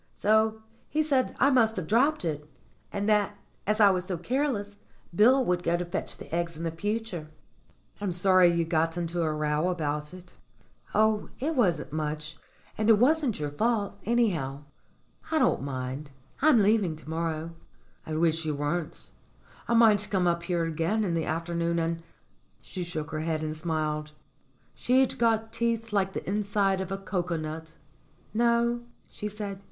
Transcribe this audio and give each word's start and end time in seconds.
So 0.13 0.63
he 0.89 1.03
said 1.03 1.35
I 1.39 1.51
must 1.51 1.75
have 1.75 1.85
dropped 1.85 2.25
it, 2.25 2.49
and 2.91 3.07
that, 3.07 3.37
as 3.67 3.79
I 3.79 3.91
was 3.91 4.05
so 4.05 4.17
careless, 4.17 4.77
Bill 5.13 5.45
would 5.45 5.61
go 5.61 5.77
to 5.77 5.85
fetch 5.85 6.17
the 6.17 6.33
eggs 6.33 6.57
in 6.57 6.71
future." 6.71 7.29
"I'm 8.01 8.11
sorry 8.11 8.47
you 8.51 8.65
got 8.65 8.97
into 8.97 9.21
a 9.21 9.31
row 9.31 9.69
about 9.69 10.11
it." 10.11 10.33
"Oh, 10.95 11.29
it 11.39 11.55
wasn't 11.55 11.93
much; 11.93 12.35
and 12.79 12.89
it 12.89 12.97
wasn't 12.97 13.39
your 13.39 13.51
fault, 13.51 13.99
any 14.03 14.29
how. 14.31 14.63
I 15.29 15.37
don't 15.37 15.61
mind 15.61 16.09
I'm 16.41 16.63
leaving 16.63 16.95
to 16.95 17.07
morrow." 17.07 17.51
"I 18.03 18.15
wish 18.15 18.43
you 18.43 18.55
weren't. 18.55 19.05
I 19.67 19.75
might 19.75 20.09
come 20.09 20.25
up 20.25 20.41
here 20.41 20.65
again 20.65 21.03
in 21.03 21.13
the 21.13 21.25
afternoon 21.25 21.77
and" 21.77 22.01
She 22.59 22.83
shook 22.83 23.11
her 23.11 23.19
head 23.19 23.43
and 23.43 23.55
smiled. 23.55 24.13
She'd 24.73 25.19
got 25.19 25.53
teeth 25.53 25.93
like 25.93 26.13
the 26.13 26.27
inside 26.27 26.81
of 26.81 26.91
a 26.91 26.97
cocoa 26.97 27.37
nut. 27.37 27.75
"No," 28.33 28.81
she 29.07 29.27
said. 29.27 29.59